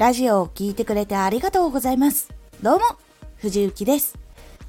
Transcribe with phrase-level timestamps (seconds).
[0.00, 2.32] ラジオを聴いてくれてありがとうございます。
[2.62, 2.84] どうも、
[3.36, 4.16] 藤幸です。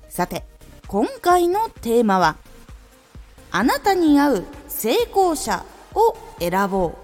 [0.09, 0.43] さて、
[0.87, 2.35] 今回のテーマは、
[3.49, 5.63] あなたに合う成功者
[5.95, 6.95] を選ぼう。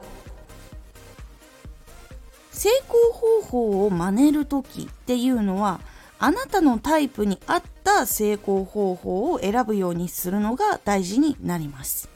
[2.52, 5.80] 成功方法を真似る時っていうのは、
[6.20, 12.10] あなたのタイプに合った成功方法を選ぶようにするのが大事になります。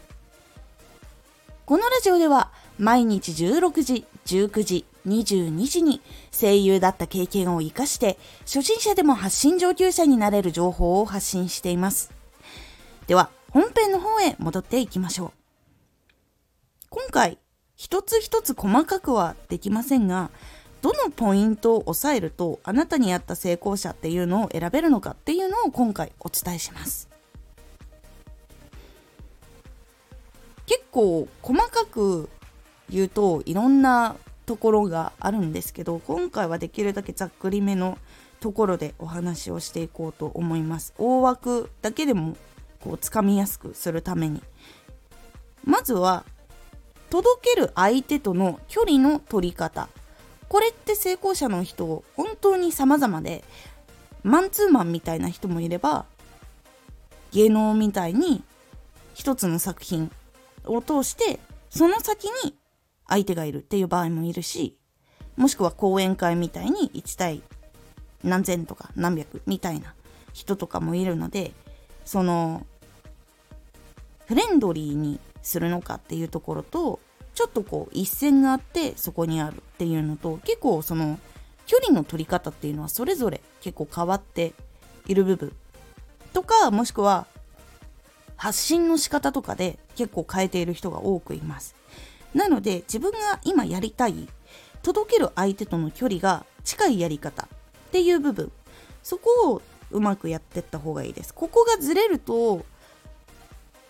[1.65, 12.11] このラジオでは毎日16時、19時、22時に声優だった経験を活かして初心者でも発信上級者になれる情報を発信しています。
[13.07, 15.31] では本編の方へ戻っていきましょう。
[16.89, 17.37] 今回
[17.75, 20.29] 一つ一つ細かくはできませんが
[20.81, 27.09] どのポイントを押さえるとあなたに合った成功者っていうのを選べるのかっていうのを今回お伝えします。
[30.65, 32.29] 結構細かく
[32.91, 37.97] 言うといろんなところがあるんですけど今回はできるだけざっくりめの
[38.39, 40.93] ところでお話をしていこうと思います。
[40.97, 42.35] 大枠だけでも
[42.79, 44.41] こうつかみやすくするために。
[45.63, 46.25] まずは
[47.11, 49.89] 届ける相手との距離の取り方。
[50.49, 53.43] これって成功者の人本当に様々で
[54.23, 56.05] マンツーマンみたいな人もいれば
[57.31, 58.43] 芸能みたいに
[59.13, 60.11] 一つの作品
[60.65, 61.39] を通して
[61.69, 62.55] その先に
[63.11, 64.77] 相手がいるっていう場合もいるし
[65.35, 67.43] もしくは講演会みたいに1対
[68.23, 69.93] 何千とか何百みたいな
[70.31, 71.51] 人とかもいるので
[72.05, 72.65] その
[74.27, 76.99] フレンドリーにするのかっていうところと
[77.33, 81.19] ちょっとこう一線があってそこにあるっていうのと結構その
[81.65, 84.53] 距離の取り方っていうのはそれぞれ結構変わって
[85.07, 85.53] いる部分
[86.31, 87.25] とかもしくは
[88.37, 91.80] 発信の仕方とかで結構変えている人が多くいます。
[92.33, 94.27] なので自分が今やりたい
[94.81, 97.47] 届ける相手との距離が近いやり方っ
[97.91, 98.51] ていう部分。
[99.03, 99.61] そこを
[99.91, 101.33] うまくやってった方がいいです。
[101.33, 102.65] ここがずれると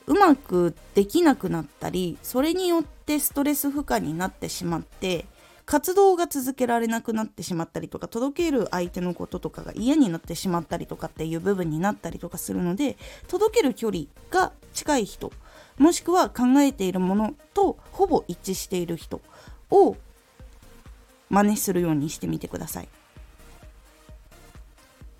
[0.08, 5.26] うまくできなくなったりそれによってストレス負荷になってしまって
[5.66, 15.32] 活動が続けられなくなってしまったりとか届ける相手のこととかが嫌になってしまったりとかっていう部分になったりとかするので届ける距離が近い人
[15.82, 19.20] もしくは考えているものとほぼ一致している人
[19.72, 19.98] を
[21.32, 22.88] 真似するようにしてみてください。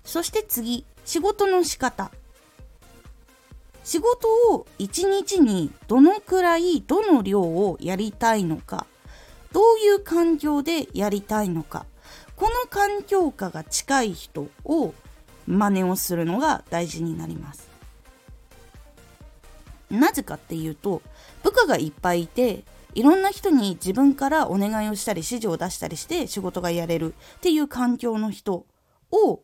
[0.04, 2.12] そして次仕事の仕方。
[3.82, 8.86] 仕事を1日にどのくらいどの量をやりたいのか。
[9.50, 11.86] どういう環境でやりたいのか。
[12.36, 14.94] この環境下が近い人を
[15.48, 17.71] 真似をするのが大事になります。
[19.92, 21.02] なぜかっていうと
[21.42, 22.64] 部下がいっぱいいて
[22.94, 28.66] いろんな人に自分からお願いをしたり指示を出したりして仕事がやれるっていう環境の人
[29.10, 29.40] を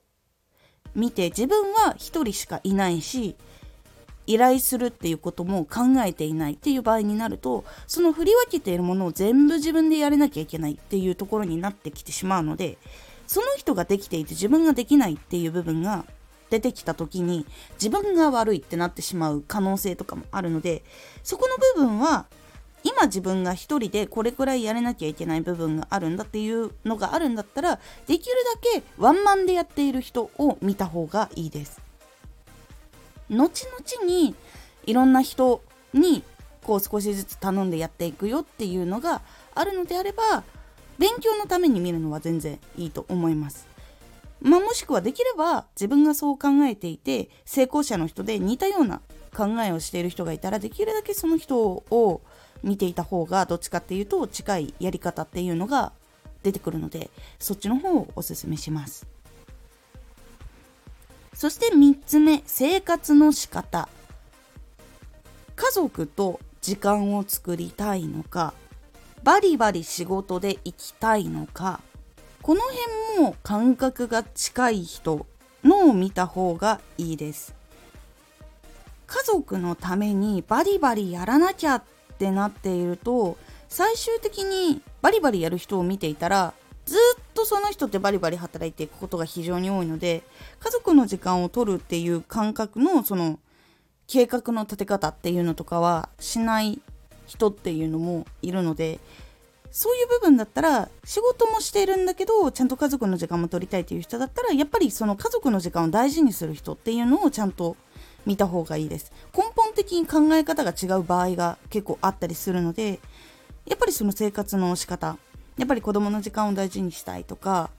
[0.95, 3.37] 見て自分は1人しかいないし
[4.27, 12.77] 依頼するっていうことも考えていないっていう場合になるとその振り分けているものを全部自分でやれなきゃいけないっていうところになってきてしまうので
[13.27, 16.05] その人ができていて自分ができないっていう部分が
[16.51, 20.83] 出てきた時に自分が悪いってなってしまう可能性とかもあるので
[21.23, 22.27] そこの部分は
[22.85, 31.81] 今自分が一人でこれくらいやれなきゃいけない部分があるんだっていうのがあるんだったらできるだけワンマンでやっている人を見た方がいいです。
[33.31, 34.35] 後々に
[34.87, 36.23] いろんな人に
[36.63, 39.23] こう少しずつ頼んでやっていくよっていうのが
[39.55, 40.45] あるのであれば
[40.99, 43.67] 勉強のために見るのは全然いいと思います。
[44.41, 49.01] まあ、もしくはできれば自分がそう考えていて成功者の人で似たような
[49.37, 52.23] 考えをしている人がいたらできるだけその人を
[52.63, 55.93] 見ていた方がどっちかっていうと近いやり方っていうのが
[56.43, 59.07] 出てくるのでそっちの方をおすすめします。
[61.39, 63.89] そして3つ目、生活の仕方。
[65.55, 68.55] 家族と時間を作りたいのか、
[69.23, 71.81] バリバリ仕事で行きたいのか、
[72.43, 75.27] この辺も感覚が近い人
[75.65, 77.55] のを見た方がいいです。
[79.07, 81.83] 家族のためにバリバリやらなきゃっ
[82.19, 83.39] てなっていると
[83.69, 86.53] 最終的にバリバリやる人を見ていたら
[86.85, 86.99] ずっ
[87.35, 90.23] とその人ってバリバリ働いていくことが非常に多いので
[90.61, 93.39] 家族の時間を取るっていう感覚のその
[94.07, 96.81] 計画の立て方っていうのとかはしない
[97.27, 99.01] 人っていうのもいるので
[99.71, 107.77] そういう部分だったら仕事もしているんだけどちゃんと家族の時間も取りたいっていう人だったらやっぱりその家族の時間を大事にする人っていうのをちゃんと
[108.27, 109.13] 見た方がいいです。
[109.37, 112.99] 根本的に考え方が違う場合が結構あったりするので
[113.67, 115.19] やっぱりその生活の仕方
[115.57, 117.71] やっぱり子供の時間を大事にしたいとか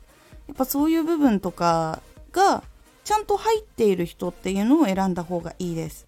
[0.47, 2.01] やっぱそういう部分とか
[2.31, 2.63] が
[3.03, 6.05] ちゃんと入っている人っていうのを選んだ方がいいです。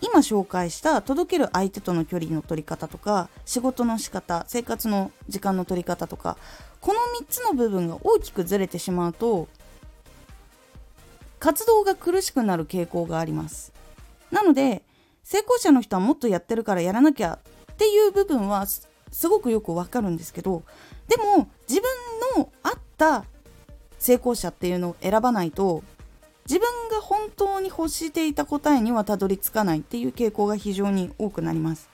[0.00, 6.36] 今紹介した届ける相手との距離の取り方とか仕事の仕方生活の時間の取り方とか
[6.80, 9.48] この3つの部分が大きくずれてしまうと
[11.40, 13.72] 活動が苦しくなる傾向があります。
[14.30, 14.82] なので
[15.22, 17.38] 成功者の人はもっとやってるからやらなきゃ
[17.72, 18.88] っていう部分はす
[19.28, 20.62] ごくよくわかるんですけど
[21.06, 21.90] でも自分
[22.36, 23.24] の合った
[23.98, 25.82] 成功者っていうのを選ばないと
[26.48, 31.90] 自分が本当に欲していた答えにはたどり着かないっていう傾向が非常に多くなります。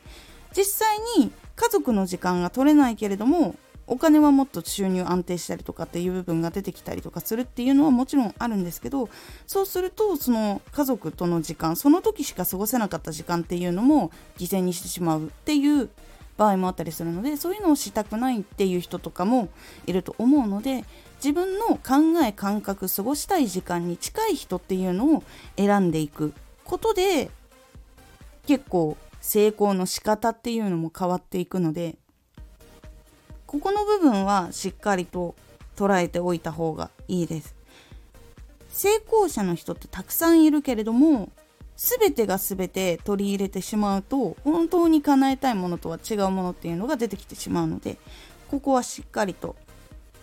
[0.56, 3.56] 実際に家族の時間が取れないけれども
[3.86, 9.10] お金はもっと収入安定したりとかっていう部分が出てきたりとかするっていうのはもちろんあるんですけど
[9.46, 15.90] そうするとその家族との時間その時しか過ごせなかった時間っていうのも犠牲にしてしまうっていう
[16.36, 19.48] 場合もあったりするのでそういうのをしたくないっていう人とかも
[19.86, 20.84] いると思うので
[21.24, 25.24] 自分の考え感覚過ごしたい時間に近い人っていうのを
[25.56, 26.34] 選んでいく
[26.64, 27.30] ことで
[28.46, 31.96] 結構成功の仕方っていうのも変わっていくので
[33.46, 35.34] ここの部分はしっかりと
[35.76, 37.54] 捉えておいた方がいいです。
[38.68, 41.32] 成功者の人ってたくさんいるけれども
[41.76, 47.96] 全てが全て取り入れてしまうと本当に叶えたいものとは違うものっていうのが出てきてしまうので
[48.50, 49.56] ここはしっかりと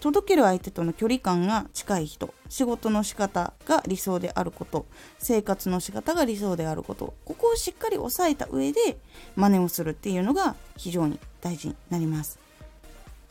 [0.02, 4.88] 届ける相手との距離感が近い人仕事の仕方が理想であること
[5.20, 8.98] 生活の仕方が理想であることここをしっかり押さえた上で
[9.36, 12.40] 真似をするっていうのが非常に大事になります。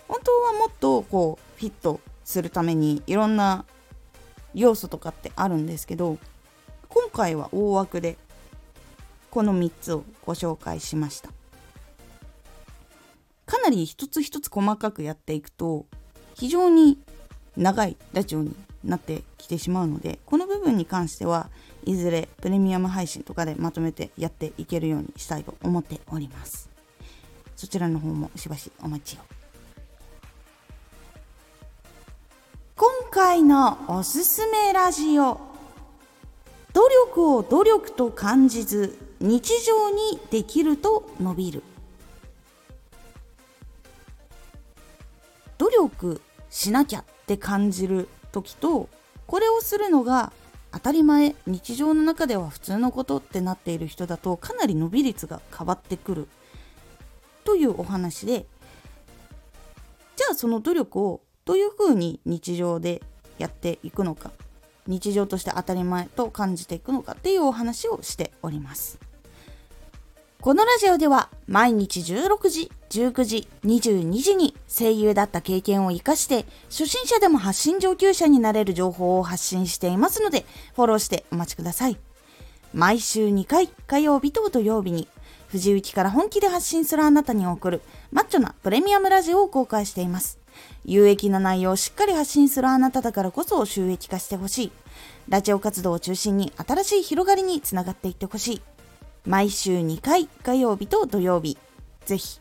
[0.06, 3.64] 本当はもっとこうフィットするためにいろんな
[4.54, 6.18] 要素とかってあるんですけど
[6.88, 8.16] 今回は大枠で
[9.30, 11.30] この3つをご紹介しました。
[13.46, 15.86] かなり一つ一つ細かくやっていくと
[16.40, 16.96] 非常に
[17.54, 21.50] 長いラジオになってきてしまうのでこの部分に関しては
[21.84, 26.70] いずれプレミアム配信とかでまとめてやっていけるようにしたいと思っております。
[27.56, 29.20] そちらの方もしばしお待ちを。
[32.74, 35.38] 今回のおすすめラジオ。
[36.72, 41.62] 努力を努力と感じず日常にできると伸びる。
[45.58, 48.88] 努力しなきゃって感じる時と
[49.26, 50.32] これをするのが
[50.72, 56.28] 当たり前日常の中では普通のことってなっている人だとかなり伸び率が変わってくる
[57.44, 58.46] というお話で
[60.16, 63.02] じゃあその努力をどういうふうに日常で
[63.38, 64.30] やっていくのか
[64.86, 68.98] 日常として当たり前と感じていくのかっていうお話をしております。
[70.40, 80.44] このラジオでは毎日16時、19時、22時に声優だった経験を活かして初心者でも発信上級者になれる情報を発信していますので
[80.74, 81.96] フォローしてお待ちください。
[82.74, 85.06] 毎週2回火曜日と土曜日に
[85.48, 90.40] 藤雪から本気で発信するあなたに送るマッチョなプレミアムラジオを公開しています。
[90.84, 94.72] 有益な内容をしっかり発信するあなただからこそ収益化してほしい。
[95.28, 98.62] ラジオ活動を中心に新しい広がりにつながっていってほしい。
[99.26, 101.56] 毎週2回火曜日と土曜日
[102.04, 102.40] ぜひ